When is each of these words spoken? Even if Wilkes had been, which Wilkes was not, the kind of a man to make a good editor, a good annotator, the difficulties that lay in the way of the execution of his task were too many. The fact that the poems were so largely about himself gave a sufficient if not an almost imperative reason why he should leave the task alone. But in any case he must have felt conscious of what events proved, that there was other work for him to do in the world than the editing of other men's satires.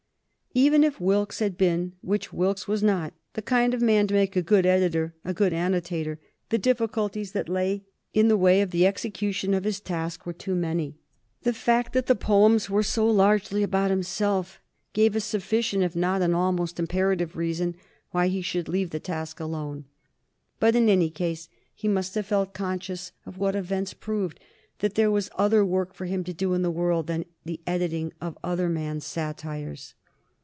Even 0.53 0.83
if 0.83 0.99
Wilkes 0.99 1.39
had 1.39 1.57
been, 1.57 1.93
which 2.01 2.33
Wilkes 2.33 2.67
was 2.67 2.83
not, 2.83 3.13
the 3.35 3.41
kind 3.41 3.73
of 3.73 3.81
a 3.81 3.85
man 3.85 4.05
to 4.07 4.13
make 4.13 4.35
a 4.35 4.41
good 4.41 4.65
editor, 4.65 5.13
a 5.23 5.33
good 5.33 5.53
annotator, 5.53 6.19
the 6.49 6.57
difficulties 6.57 7.31
that 7.31 7.47
lay 7.47 7.85
in 8.13 8.27
the 8.27 8.35
way 8.35 8.59
of 8.59 8.71
the 8.71 8.85
execution 8.85 9.53
of 9.53 9.63
his 9.63 9.79
task 9.79 10.25
were 10.25 10.33
too 10.33 10.53
many. 10.53 10.97
The 11.43 11.53
fact 11.53 11.93
that 11.93 12.07
the 12.07 12.15
poems 12.17 12.69
were 12.69 12.83
so 12.83 13.07
largely 13.09 13.63
about 13.63 13.91
himself 13.91 14.59
gave 14.91 15.15
a 15.15 15.21
sufficient 15.21 15.83
if 15.83 15.95
not 15.95 16.21
an 16.21 16.33
almost 16.33 16.81
imperative 16.81 17.37
reason 17.37 17.77
why 18.09 18.27
he 18.27 18.41
should 18.41 18.67
leave 18.67 18.89
the 18.89 18.99
task 18.99 19.39
alone. 19.39 19.85
But 20.59 20.75
in 20.75 20.89
any 20.89 21.09
case 21.09 21.47
he 21.73 21.87
must 21.87 22.13
have 22.15 22.25
felt 22.25 22.53
conscious 22.53 23.13
of 23.25 23.37
what 23.37 23.55
events 23.55 23.93
proved, 23.93 24.37
that 24.79 24.95
there 24.95 25.09
was 25.09 25.29
other 25.37 25.63
work 25.63 25.93
for 25.93 26.07
him 26.07 26.25
to 26.25 26.33
do 26.33 26.53
in 26.53 26.61
the 26.61 26.69
world 26.71 27.07
than 27.07 27.23
the 27.45 27.61
editing 27.65 28.11
of 28.19 28.37
other 28.43 28.67
men's 28.67 29.05
satires. 29.05 29.93